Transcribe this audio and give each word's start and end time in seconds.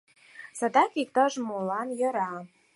Садак 0.59 0.91
иктаж-молан 1.01 1.87
йӧра. 1.99 2.31